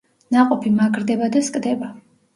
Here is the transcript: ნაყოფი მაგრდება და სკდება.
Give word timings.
ნაყოფი 0.35 0.71
მაგრდება 0.79 1.31
და 1.37 1.45
სკდება. 1.51 1.95